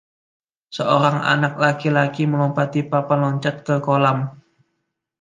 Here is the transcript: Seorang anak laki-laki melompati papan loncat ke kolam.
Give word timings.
Seorang 0.75 1.19
anak 1.33 1.53
laki-laki 1.63 2.23
melompati 2.31 2.81
papan 2.91 3.19
loncat 3.23 3.55
ke 3.65 3.75
kolam. 3.87 4.19